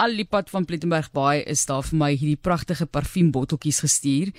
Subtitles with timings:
[0.00, 4.30] al die pad van Plettenberg Baai is daar vir my hierdie pragtige parfuumbotteltjies gestuur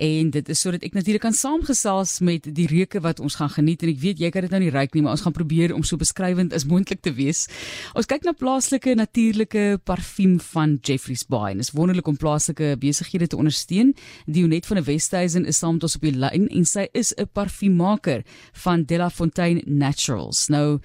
[0.00, 3.84] en dit is sodat ek natuurlik kan saamgesels met die reuke wat ons gaan geniet
[3.84, 5.84] en ek weet jy kan dit nou nie ruik nie maar ons gaan probeer om
[5.84, 7.42] so beskrywend as moontlik te wees.
[7.92, 11.52] Ons kyk na plaaslike natuurlike parfuum van Jeffreys Bay.
[11.58, 13.92] Dit is wonderlik om plaaslike besighede te ondersteun.
[14.24, 17.28] Dionet van die Westhuizen is saam met ons op die lyn en sy is 'n
[17.28, 18.24] parfuummaker
[18.64, 20.48] van Della Fontaine Naturals.
[20.48, 20.80] Nou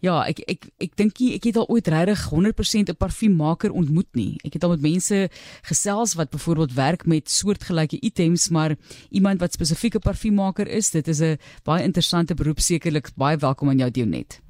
[0.00, 4.40] Ja, ek ek ek dink ek het al ooit regtig 100% 'n parfuummaker ontmoet nie.
[4.44, 5.28] Ek het al met mense
[5.68, 8.76] gesels wat byvoorbeeld werk met soortgelyke items, maar
[9.10, 13.10] iemand wat spesifiek 'n parfuummaker is, dit is 'n baie interessante beroep sekerlik.
[13.16, 14.40] Baie welkom aan jou Dionet.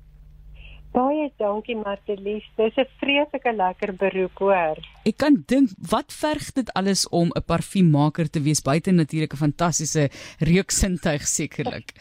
[0.92, 2.44] Baie dankie Martelies.
[2.56, 4.78] Dis 'n vreeslike lekker beroep hoor.
[5.04, 9.36] Ek kan dink wat verg dit alles om 'n parfuummaker te wees buite natuurlik 'n
[9.36, 11.92] fantastiese reuksintuig sekerlik.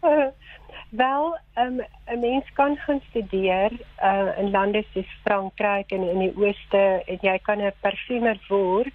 [0.88, 3.70] Wel, um, 'n mens kan gaan studeer
[4.02, 8.94] uh, in lande soos Frankryk en in die ooste en jy kan 'n parfumer word,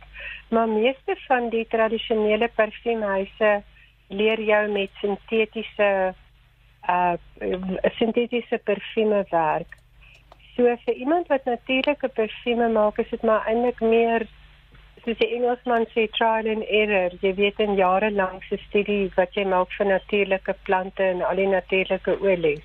[0.49, 3.61] maar meeste van die tradisionele parfuumhuise
[4.07, 6.15] leer jou met sintetiese
[6.89, 7.13] uh
[7.97, 9.77] sintetiese parfume werk.
[10.55, 14.27] So vir iemand wat natuurlike parfume maak, is dit maar eintlik meer
[15.03, 17.11] soos die Engelsman sê trial and error.
[17.21, 21.39] Jy weet in jare lank se studie wat jy maak vir natuurlike plante en al
[21.39, 22.63] die natuurlike olies.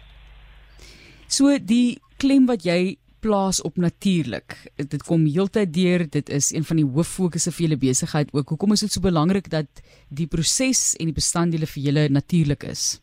[1.29, 4.55] So die klem wat jy plaas op natuurlik.
[4.77, 6.07] Dit kom heeltyd deur.
[6.11, 8.55] Dit is een van die hooffokusse vir julle besigheid ook.
[8.55, 13.01] Hoekom is dit so belangrik dat die proses en die bestanddele vir julle natuurlik is?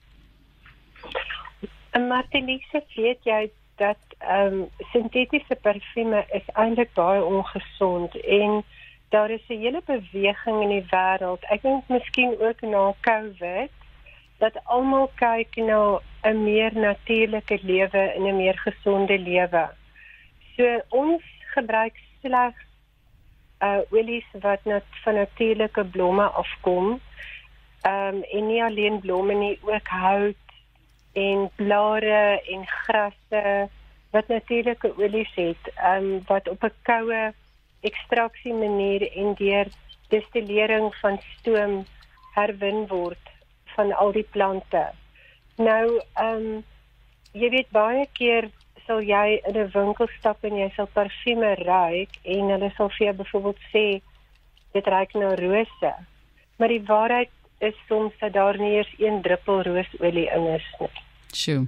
[1.91, 8.63] En Martinise weet jy dat ehm um, sintetiese parfume is eintlik baie ongesond en
[9.09, 11.43] daar is 'n hele beweging in die wêreld.
[11.49, 13.71] Ek dink miskien ook na COVID
[14.37, 19.69] dat almal kyk na 'n meer natuurlike lewe en 'n meer gesonde lewe.
[20.55, 22.63] So ons gebruik slegs
[23.59, 26.99] uh olies wat net van natuurlike blomme afkom.
[27.81, 30.45] Ehm um, en nie alleen blomme nie, ook hout
[31.13, 33.69] en blare en grasse
[34.11, 37.33] wat natuurlike olies het, ehm um, wat op 'n koue
[37.85, 39.69] ekstraksie manier en deur
[40.09, 41.83] destillering van stoom
[42.35, 43.31] herwin word
[43.75, 44.85] van al die plante.
[45.57, 46.63] Nou, ehm um,
[47.35, 48.47] jy weet baie keer
[48.87, 53.05] sal jy in 'n winkel stap en jy sal parfume ruik en hulle sal vir
[53.07, 53.85] jou byvoorbeeld sê
[54.73, 55.93] dit ruik na rose.
[56.57, 60.93] Maar die waarheid is soms dat daar nie eers een druppel roosolie in is nie.
[61.33, 61.67] Sjoe.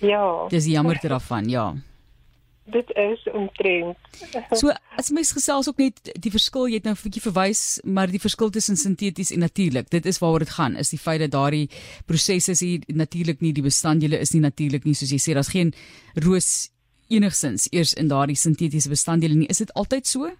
[0.00, 0.46] Ja.
[0.48, 1.74] Dis jammer daarvan, ja
[2.66, 3.96] dit is omtrent.
[4.50, 8.10] so as mens gesels ook net die verskil jy het nou 'n bietjie verwys maar
[8.10, 11.30] die verskil tussen sinteties en natuurlik dit is waaroor dit gaan is die feit dat
[11.30, 11.70] daardie
[12.06, 15.54] prosesse is hier natuurlik nie die bestanddele is nie natuurlik nie soos jy sê daar's
[15.54, 15.74] geen
[16.14, 16.70] roos
[17.08, 19.48] enigsins eers in daardie sintetiese bestanddele nie.
[19.50, 20.30] Is dit altyd so?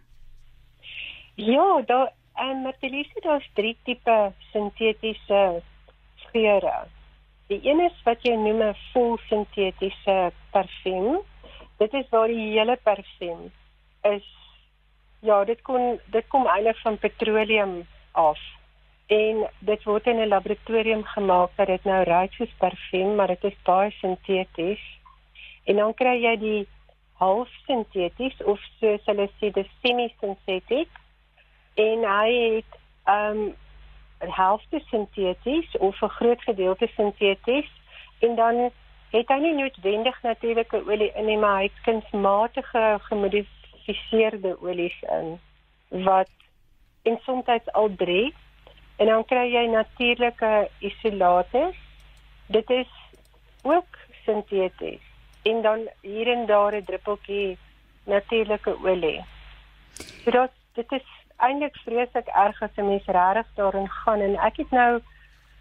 [1.37, 5.63] Ja daar en Martelise daar's drie tipe sintetiese
[6.33, 6.77] geure.
[7.49, 11.23] Die een is wat jy noem 'n vol sintetiese parfuum
[11.79, 13.53] dit is waar die hele parfuum
[14.03, 14.27] is.
[15.21, 18.39] Ja dit kom dit kom eintlik van petroleum af.
[19.07, 23.45] En dit word in 'n laboratorium gemaak dat dit nou ruik soos parfuum maar dit
[23.45, 24.85] is baie sinteties
[25.65, 26.67] en dan kry jy die
[27.13, 30.89] half sinteties of soos hulle sê die semi-synthetic
[31.75, 32.79] en hy het
[33.17, 33.41] um
[34.25, 37.71] 'n helfte sinteties of 'n groot gedeelte sinteties
[38.19, 38.71] en dan
[39.19, 45.37] het hy nie noodwendig natuurlike olie in nie, maar hy het kunsmatige gemodifiseerde olies in
[46.07, 46.31] wat
[47.07, 48.35] en soms al drie
[48.97, 51.71] en dan kry jy natuurlike isolate.
[52.47, 52.91] Dit is
[53.63, 55.03] ook sinteties
[55.47, 57.59] en dan hier en daar 'n druppeltjie
[58.05, 59.25] natuurlike olie.
[60.25, 61.07] So dit dit is
[61.37, 65.01] eintlik vreeslik erg as 'n mens regtig daarin gaan en ek het nou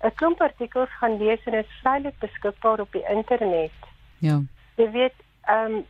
[0.06, 3.78] 'n klomp artikels gaan lees en is vrylik beskikbaar op die internet.
[4.18, 4.42] Ja.
[4.76, 5.86] Jy weet, ehm um,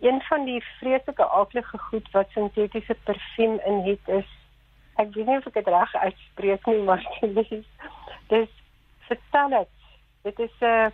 [0.00, 4.28] een van die vreeslike aardige goed wat sintetiese parfuum in het is
[4.94, 7.66] ek weet nie of ek dit reg uitspreek nie, maar dit is
[8.32, 8.48] dis
[9.08, 9.66] vertel
[10.22, 10.88] dit is 'n uh,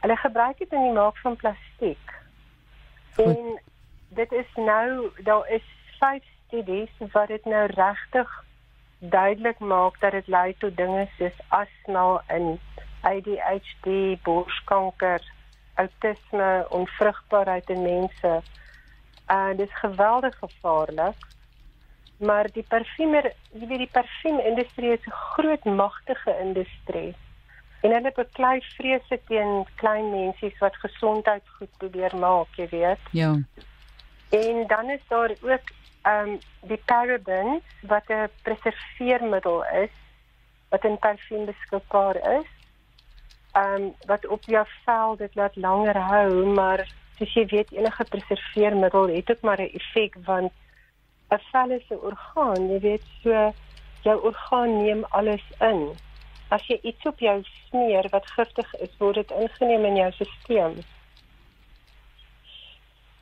[0.00, 2.08] hulle gebruik dit in die maak van plastiek.
[3.14, 3.24] Goed.
[3.24, 3.60] En
[4.08, 5.66] dit is nou daar is
[5.98, 8.44] vyf studies wat dit nou regtig
[9.10, 12.58] duidelik maak dat dit lei tot dinge soos asma en
[13.00, 15.20] ADHD, borskanker,
[15.74, 18.42] autisme, onvrugbaarheid in mense.
[19.26, 21.16] En uh, dit is geweldig gevaarlik.
[22.16, 27.14] Maar die parfumer, jy weet die parfuumindustrie is 'n groot magtige industrie.
[27.80, 33.02] En hulle beklei vreeslik teen klein mense wat gesondheid goed probeer maak, jy weet.
[33.10, 33.32] Ja.
[34.30, 35.68] En dan is daar ook
[36.04, 36.38] ehm um,
[36.70, 37.62] die parabens
[37.92, 39.94] wat 'n preserveermiddel is
[40.68, 42.50] wat in parfuum beskikbaar is.
[43.52, 46.80] Ehm um, wat op jou vel dit laat langer hou, maar
[47.18, 50.52] soos jy weet enige preserveermiddel het ook maar 'n effek want
[51.30, 53.52] 'n vel is 'n orgaan, jy weet so
[54.02, 55.94] jou orgaan neem alles in.
[56.48, 60.74] As jy iets op jou smeer wat giftig is, word dit ingeneem in jou stelsel.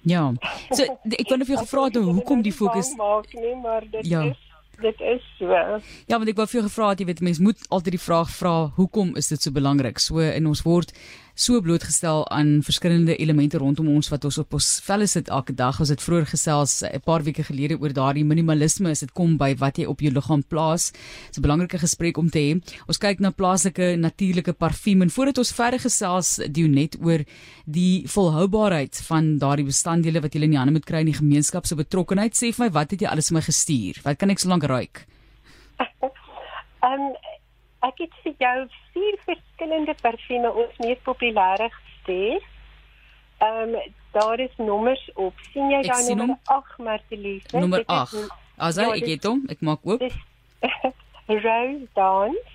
[0.09, 0.33] Ja.
[0.73, 0.87] So
[1.23, 4.25] ek wou net vir jou gevra het hoekom die fokus maak nie, maar dit ja.
[4.31, 4.41] is
[4.83, 5.47] dit is so.
[6.11, 8.31] Ja, want ek wou vir jou gevra het, jy weet mense moet altyd die vraag
[8.35, 10.03] vra, hoekom is dit so belangrik?
[10.03, 10.91] So in ons word
[11.35, 15.79] so blootgestel aan verskillende elemente rondom ons wat ons op ons velle sit elke dag.
[15.81, 19.37] Ons het vroeër gesels eh, 'n paar weke gelede oor daardie minimalisme as dit kom
[19.37, 20.93] by wat jy op jou liggaam plaas.
[20.93, 22.61] Dit is 'n belangrike gesprek om te hê.
[22.87, 27.25] Ons kyk na plaaslike natuurlike parfuum en voordat ons verder gesels, doen net oor
[27.67, 31.67] die volhoubaarheid van daardie bestanddele wat jy in die hande moet kry in die gemeenskap
[31.67, 32.35] se betrokkenheid.
[32.35, 34.01] Sê vir my, wat het jy alles vir my gestuur?
[34.05, 35.07] Wat kan ek so lank ruik?
[36.83, 37.32] Ehm um,
[37.89, 38.59] ek het vir jou
[38.95, 42.41] vier verskillende parfume ons mees populêre gestuur.
[43.43, 45.35] Ehm um, daar is nommers op.
[45.53, 47.47] sien jy daar nommer 8 Martelies?
[47.53, 48.29] Nommer 8.
[48.57, 50.03] As ja, ek het hom, ek maak oop.
[51.45, 52.51] Rose Dance.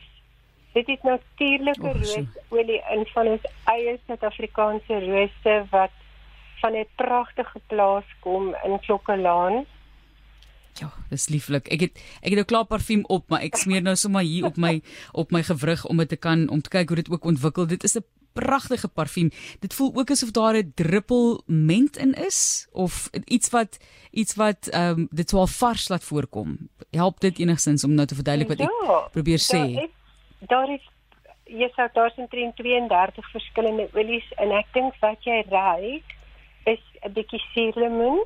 [0.77, 5.95] Dit is natuurlike roosolie in van ons eie Suid-Afrikaanse rose wat
[6.62, 9.65] van 'n pragtige plaas kom in Klokkelaan.
[10.79, 11.69] Ja, dis lieflik.
[11.74, 14.57] Ek het ek het 'n klaar parfuum op, maar ek smeer nou sommer hier op
[14.57, 14.81] my
[15.21, 17.68] op my gewrig om dit te kan om te kyk hoe dit ook ontwikkel.
[17.68, 19.31] Dit is 'n pragtige parfuum.
[19.59, 23.79] Dit voel ook asof daar 'n druppel ment in is of iets wat
[24.12, 26.69] iets wat ehm um, dit swaar vars laat voorkom.
[26.91, 29.62] Help dit enigstens om nou te verduidelik wat ja, ek probeer sê?
[29.73, 29.89] Daar is
[30.47, 30.85] daar is
[31.44, 36.03] jy sê daar is 32 verskillende olies en ek dink wat jy ry
[36.63, 38.25] is 'n bietjie suurlemoen.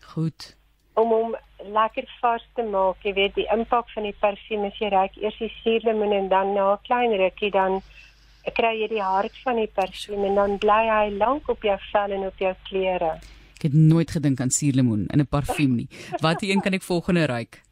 [0.00, 0.56] Goed
[0.94, 1.36] om hom
[1.72, 3.00] lekker vars te maak.
[3.06, 6.54] Jy weet die impak van die parfuum as jy ruik eers die suurlemoen en dan
[6.54, 7.82] na 'n klein rukkie dan
[8.50, 12.12] kry jy die hart van die parfuum en dan bly hy lank op jou vel
[12.12, 13.12] en op jou klere.
[13.56, 15.88] Ek het nooit gedink aan suurlemoen in 'n parfuum nie.
[16.20, 17.62] Watter een kan ek volgende ruik?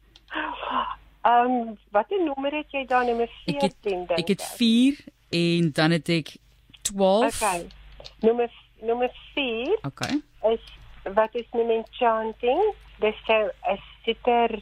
[1.21, 4.19] Ehm um, watter nommer het jy dan nommer 14 dink ek?
[4.19, 4.95] Ek het 4
[5.29, 6.37] en dan het ek
[6.81, 7.41] 12.
[7.41, 7.67] Okay.
[8.19, 8.49] Nommer
[8.81, 9.77] nommer 4.
[9.81, 10.21] Okay.
[10.53, 10.63] Is
[11.13, 12.73] wat is nou enchanting?
[13.01, 13.37] Dis so
[13.73, 14.61] 'n sitter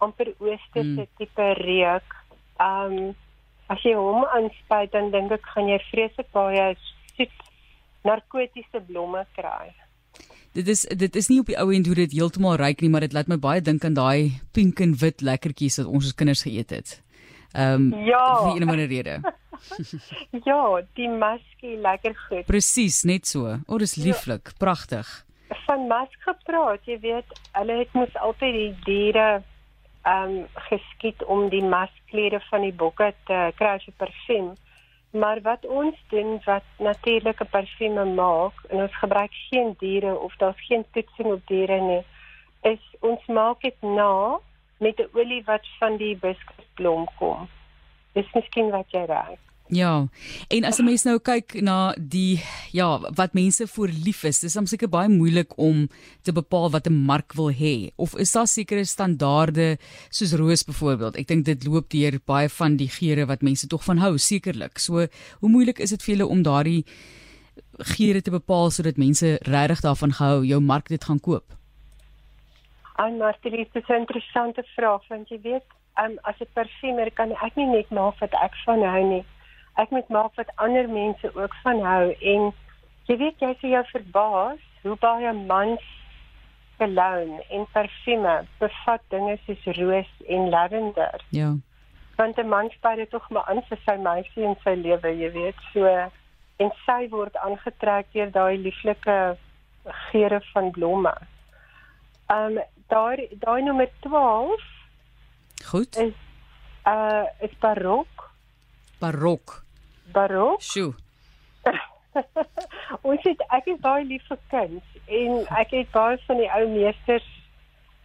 [0.00, 1.10] amper oosterse mm.
[1.18, 2.16] tipe reuk.
[2.60, 3.14] Um
[3.70, 6.72] as jy hom aanspuit dan dink ek gaan jy vreeslik baie
[7.14, 7.36] soet
[8.06, 9.70] narkotiese blomme kry.
[10.58, 13.06] Dit is dit is nie op die ou end hoe dit heeltemal ryk nie, maar
[13.06, 16.42] dit laat my baie dink aan daai pink en wit lekkertjies wat ons as kinders
[16.48, 16.96] geëet het.
[17.54, 18.24] Ehm um, ja.
[18.42, 19.20] vir 'n ander rede.
[20.48, 20.60] ja,
[20.96, 22.46] die maskie lekker goed.
[22.46, 23.46] Presies, net so.
[23.46, 24.58] O, oh, dis lieflik, ja.
[24.58, 25.06] pragtig
[25.66, 29.42] van mask gepraat, jy weet, hulle het mos altyd die diere
[30.02, 34.52] ehm um, geskiet om die masklere van die bokke te kry vir parfuum.
[35.10, 40.66] Maar wat ons doen wat natuurlike parfume maak en ons gebruik geen diere of daar's
[40.66, 42.02] geen toetsing op diere nie,
[42.62, 44.38] is ons maak dit na
[44.78, 47.48] met 'n olie wat van die hibiscusblom kom.
[48.12, 49.49] Dis miskien wat jy raak.
[49.70, 50.06] Ja.
[50.48, 54.58] En as 'n mens nou kyk na die ja, wat mense voor lief is, dis
[54.64, 55.88] seker baie moeilik om
[56.22, 61.16] te bepaal wat 'n mark wil hê of is daar sekere standaarde soos roos byvoorbeeld.
[61.16, 64.78] Ek dink dit loop deur baie van die geure wat mense tog van hou, sekerlik.
[64.78, 65.06] So,
[65.40, 66.84] hoe moeilik is dit vir julle om daardie
[67.78, 71.44] geure te bepaal sodat mense regtig daarvan gehou jou mark dit gaan koop?
[72.96, 75.64] Ai, maar dit is 'n interessante vraag want jy weet,
[75.98, 79.24] um, as 'n parfumer kan ek nie net maak wat ek van hou nie
[79.80, 82.50] ek moet maak wat ander mense ook van hou en
[83.08, 85.86] jy weet jy sê jy verbaas hoe baie mans
[86.80, 91.24] cologne en parfume bevat dinge soos roos en lavender.
[91.36, 91.50] Ja.
[92.16, 95.30] Want 'n man spuit dit tog maar aan vir sy meisie en sy lewe, jy
[95.32, 95.84] weet, so
[96.60, 99.18] en sy word aangetrek deur daai lieflike
[100.10, 101.14] geure van blomme.
[102.28, 104.60] Ehm um, daai daai nommer 12
[105.64, 105.96] Goed.
[105.96, 106.16] Is
[106.86, 108.30] uh is barok
[109.00, 109.64] barok.
[110.12, 110.62] Barok?
[110.62, 110.94] Sjoe.
[113.08, 116.64] ons het ek is baie lief vir kuns en ek het baie van die ou
[116.72, 117.26] meesters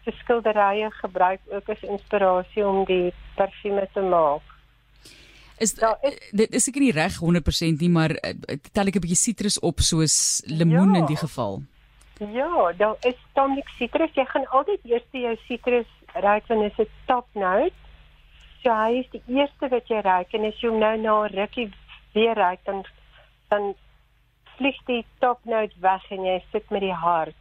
[0.05, 4.43] se skilderye gebruik ook as inspirasie om die parfume te maak.
[5.57, 8.35] Is da, is, dit is seker nie reg 100% nie, maar eh,
[8.75, 11.63] tel ek 'n bietjie sitrus op soos lemoen ja, in die geval.
[12.19, 14.11] Ja, daar is tamelik sitrus.
[14.13, 17.73] Jy gaan altyd eers jou sitrus ruik wanneer dit top note
[18.65, 21.33] So hy is die eerste wat jy ruik en as jy hom nou na 'n
[21.37, 21.67] rukkie
[22.15, 22.85] weer ruik dan
[23.53, 23.73] dan
[24.57, 27.35] vlieg die top note weg en jy sit met die hart.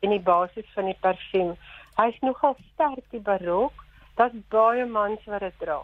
[0.00, 1.54] en die basis van die parfuum.
[1.98, 3.84] Hy's nogal sterk die barok.
[4.16, 5.78] Daar's baie mans wat dit dra.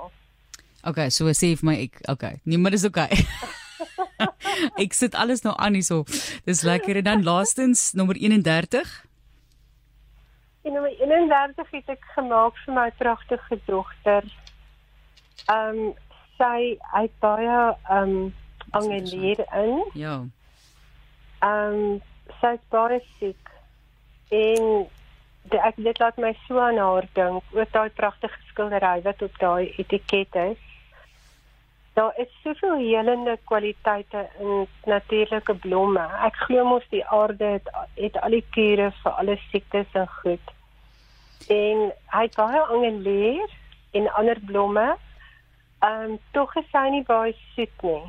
[0.87, 2.41] Okay, so sê vir my ek okay.
[2.45, 3.11] Nee, maar dis okay.
[4.85, 6.05] ek sit alles nou aan hierso.
[6.49, 8.95] Dis lekker en dan laastens nommer 31.
[10.67, 14.27] En nommer 31 het ek gemaak vir my pragtige dogter.
[15.47, 15.95] Ehm um,
[16.37, 18.35] sy het baie ehm um,
[18.71, 19.85] angelier in.
[19.95, 20.25] Ja.
[21.39, 22.03] Ehm um,
[22.41, 23.51] sy is baie siek.
[24.29, 24.87] En
[25.51, 27.43] de, ek dit laat my so aan haar dink.
[27.55, 30.63] Ook daai pragtige skildery wat op daai etiket is.
[31.97, 36.05] Daar is soveel helende kwaliteite in natuurlike blomme.
[36.27, 40.53] Ek glo mos die aarde het, het al die kure vir alle siektes en goed.
[41.49, 43.57] En hy het baie angelier
[43.97, 44.87] en ander blomme.
[45.85, 48.05] Ehm um, tog is hy nie baie soet nie.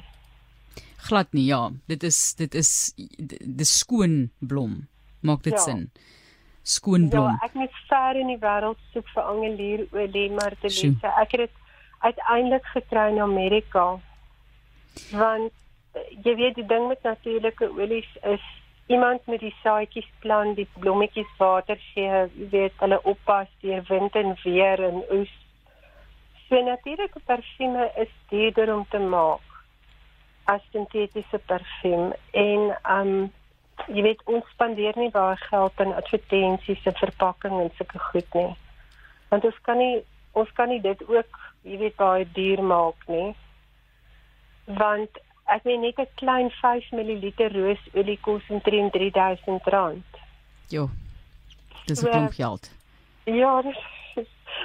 [1.07, 1.69] Glad nie, ja.
[1.87, 2.93] Dit is dit is
[3.41, 4.87] dis skoon blom.
[5.21, 5.59] Maak dit ja.
[5.59, 5.89] sin?
[6.63, 7.31] Skoon blom.
[7.31, 11.03] Ja, ek moet ver in die wêreld soek vir angelierolie, maar te lees.
[11.03, 11.55] Ek het dit
[11.99, 13.85] uiteindelik gekry in Amerika.
[15.11, 15.53] Want
[16.23, 18.43] jy weet die ding met natuurlike olies is
[18.87, 24.15] iemand met die saadjies plant, die blommetjies water gee, jy weet hulle oppas deur wind
[24.15, 25.33] en weer en oes
[26.49, 29.43] So natuurlike parfume is duurder om te maak
[30.47, 33.11] as sintetiese parfum en um
[33.91, 38.53] jy weet ons spandeer nie baie geld aan advertensies en verpakking en sulke goed nie.
[39.31, 39.99] Want ons kan nie
[40.39, 43.35] ons kan nie dit ook jy weet baie duur maak nie.
[44.79, 45.19] Want
[45.51, 47.27] ek meen net 'n klein 5 ml
[47.57, 50.23] roosolie kos omtrent R3000.
[50.69, 50.89] Jo.
[51.85, 52.71] Dis 'n klomp geld.
[53.25, 53.79] Ja, dis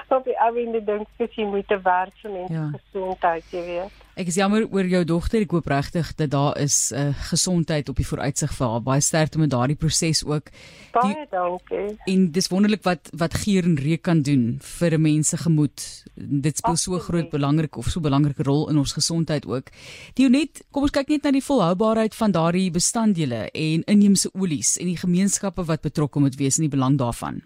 [0.09, 2.71] op die ouende dink ek jy moet te werk vir mense ja.
[2.77, 4.03] gesondheid, jy weet.
[4.13, 5.41] Ek is jammer oor jou dogter.
[5.47, 8.83] Ek hoop regtig dat daar is 'n uh, gesondheid op die vooruitsig vir haar.
[8.83, 10.51] Baie sterkte met daardie proses ook.
[10.93, 11.97] Baie die, dankie.
[12.05, 16.05] En dis wonderlik wat wat geur en reuk kan doen vir 'n mens se gemoed.
[16.15, 19.71] Dit speel so groot belangrik of so belangrike rol in ons gesondheid ook.
[20.15, 24.87] Dionet, kom ons kyk net na die volhoubaarheid van daardie bestanddele en inheemse olies en
[24.87, 27.43] die gemeenskappe wat betrokke moet wees in die belang daarvan.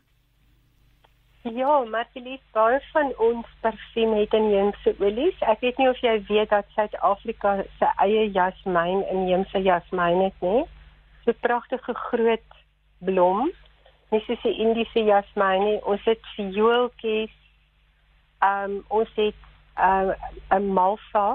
[1.54, 5.36] Ja, maar die lief baie van ons parfuum het inheemse olies.
[5.46, 10.64] Ek weet nie of jy weet dat Suid-Afrika se eie jasmyn inheemse jasmyn het nie.
[11.22, 12.56] So pragtige groot
[12.98, 13.52] blom.
[14.10, 15.76] Nie soos die Indiese jasmyn nie.
[15.86, 17.36] Ons het viooltjies.
[18.42, 19.38] Ehm um, ons het
[19.78, 20.10] uh,
[20.50, 21.28] 'n uh, malva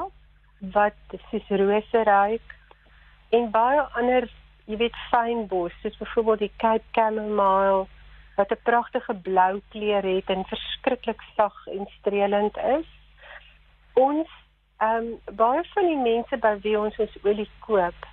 [0.75, 2.57] wat soos rose ruik
[3.29, 4.27] en baie ander,
[4.65, 7.87] jy weet, fynbos, soos byvoorbeeld die Cape Chamomile
[8.41, 12.87] wat 'n pragtige blou kleur het en verskriklik sag en streelend is.
[13.93, 14.29] Ons
[14.77, 18.07] ehm um, baie van die mense by wie ons ons olie koop,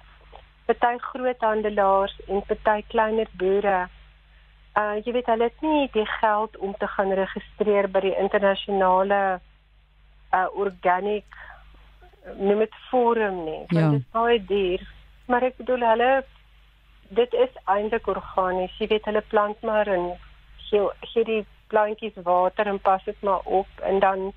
[0.66, 3.88] party groothandelaars en party kleiner boere,
[4.80, 9.40] uh jy weet hulle het nie die geld om te gaan registreer by die internasionale
[10.32, 11.38] uh organic
[12.36, 13.62] noem dit forum nie.
[13.68, 13.88] Ja.
[13.90, 14.84] Dit is baie duur.
[15.26, 16.10] Maar ek bedoel hulle
[17.08, 18.74] dit is eintlik organies.
[18.78, 20.10] Jy weet hulle plant maar en
[20.68, 24.32] gee gee die plantjies water en pas dit maar op en dan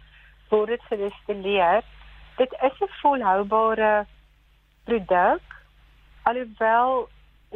[0.50, 1.84] word dit gedestilleer.
[2.38, 4.06] Dit is 'n volhoubare
[4.84, 5.42] produk.
[6.24, 7.08] Alhoewel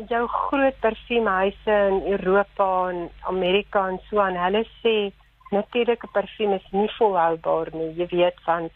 [0.08, 5.12] jou groot parfuumhuise in Europa en Amerika en so aan hulle sê
[5.52, 7.94] natuurlike parfuum is nie volhoubaar nie.
[7.96, 8.74] Jy weet want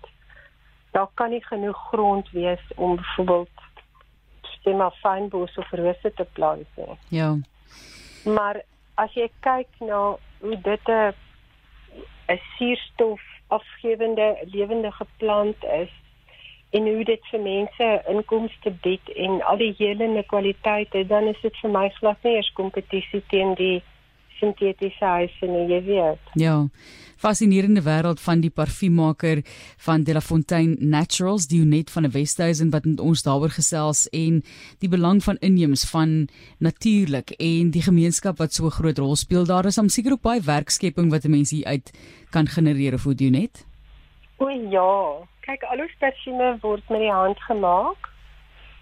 [0.91, 3.49] daar kan nie genoeg grond wees om byvoorbeeld
[4.63, 6.97] sê maar fynbos of rose te plant nie.
[7.07, 7.37] Ja.
[8.25, 8.61] Maar
[8.95, 11.13] as jy kyk na hoe dit 'n
[12.27, 15.91] 'n suurstof afgewende lewendige plant is
[16.69, 21.55] en hoe dit vir mense inkomste bied en al die helende kwaliteite dan is dit
[21.61, 23.81] vir my glad nie eers kompetisie teen die
[24.39, 26.33] sintetiese huise nie, jy weet.
[26.39, 26.55] Ja.
[27.19, 29.41] Fascinerende wêreld van die parfuummaker
[29.83, 34.39] van De La Fontaine Naturals, Dionet van die Westhuizen wat met ons daaroor gesels en
[34.79, 36.29] die belang van inheems van
[36.63, 39.45] natuurlik en die gemeenskap wat so 'n groot rol speel.
[39.45, 41.91] Daar is om seker ook baie werkskepping wat mense hier uit
[42.31, 43.65] kan genereer vir Dionet.
[44.37, 48.09] O ja, kyk al ons parfume word met die hand gemaak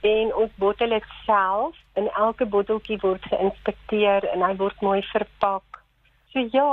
[0.01, 5.81] en ons bottel dit self en elke botteltjie word geïnspekteer en hy word mooi verpak.
[6.33, 6.71] So ja,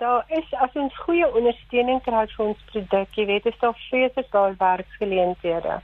[0.00, 4.28] daar is as ons goeie ondersteuning kry vir ons produk, jy weet, is daar vreeslik
[4.34, 5.78] baie werksgeleenthede.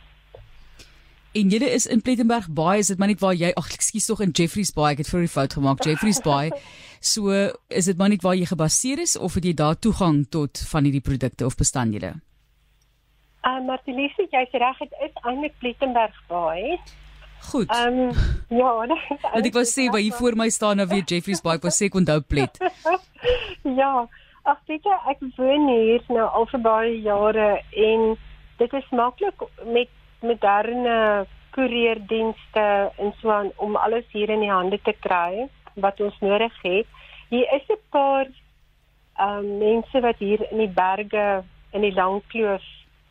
[1.35, 4.21] En julle is in Plettenberg Baai, is dit maar net waar jy, ag ekskuus tog
[4.23, 6.51] in Jeffreys Baai, ek het vir 'n fout gemaak, Jeffreys Baai.
[7.05, 7.29] So,
[7.69, 10.85] is dit maar net waar jy gebaseer is of het jy daar toegang tot van
[10.85, 12.15] hierdie produkte of bestanddele?
[13.45, 16.81] Ah, uh, Martieliese, jy's reg, dit is eintlik Plettenberg Baai.
[17.51, 17.71] Goed.
[17.71, 18.13] Ehm um,
[18.49, 18.73] ja,
[19.35, 21.73] Want ek wou sê by hier voor my staan nou weer Jeffrey's Bay, ek wou
[21.75, 22.61] sê ek onthou plet.
[23.81, 23.93] ja,
[24.45, 27.49] ag weet jy, ek woon hier nou al vir baie jare
[27.89, 28.15] en
[28.61, 29.45] dit is maklik
[29.77, 29.93] met
[30.25, 32.67] moderne koerierdienste
[32.99, 35.47] en so aan om alles hier in die hande te kry
[35.85, 36.89] wat ons nodig het.
[37.31, 42.63] Hier is 'n paar ehm um, mense wat hier in die berge in die Langkloof,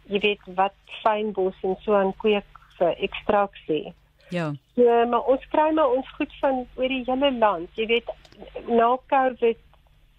[0.07, 2.47] jy weet wat fynbos en so aan kweek
[2.77, 3.93] vir ekstraksie.
[4.33, 4.47] Ja.
[4.79, 7.69] Ja, maar ons kry maar ons goed van oor die hele land.
[7.77, 8.09] Jy weet
[8.67, 9.59] na Covid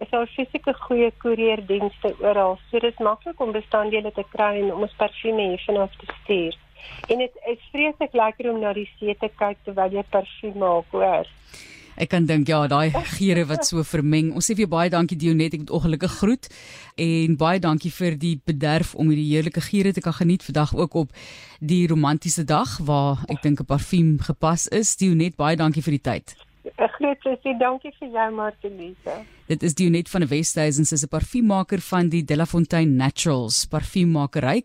[0.03, 2.59] is daar fisieke goeie koerierdienste oral.
[2.69, 6.11] So dit is maklik om bestanddele te kry en om ons parfume hier vanaf te
[6.23, 6.59] stuur.
[7.09, 10.91] En dit is vreeslik lekker om na die see te kyk terwyl jy parfuum maak,
[10.93, 11.31] hoor.
[11.97, 14.33] Ek kan dink ja, daai geure wat so vermeng.
[14.35, 16.49] Ons sê vir baie dankie Dionet, ek het ongelukkig groet
[17.01, 20.95] en baie dankie vir die bederf om hierdie heerlike geure te kan geniet vandag ook
[20.95, 21.13] op
[21.61, 24.97] die romantiese dag waar ek dink 'n parfuum gepas is.
[24.97, 26.37] Dionet, baie dankie vir die tyd.
[26.65, 29.15] 'n Groot plezier, dankie vir jou Martelise.
[29.47, 34.63] Dit is Dionet van die Westhuizen, sy is 'n parfuummaker van die Delafontaine Naturals parfuummakery.